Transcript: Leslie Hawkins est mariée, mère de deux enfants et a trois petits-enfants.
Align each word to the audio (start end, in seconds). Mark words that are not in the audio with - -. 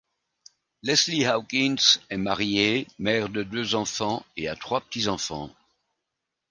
Leslie 0.81 1.25
Hawkins 1.27 1.99
est 2.09 2.17
mariée, 2.17 2.87
mère 2.97 3.29
de 3.29 3.43
deux 3.43 3.75
enfants 3.75 4.25
et 4.35 4.47
a 4.47 4.55
trois 4.55 4.81
petits-enfants. 4.81 5.51